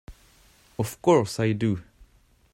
[0.79, 1.83] Of course I do!